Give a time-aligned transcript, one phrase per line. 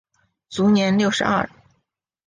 [0.49, 1.47] 卒年六十二。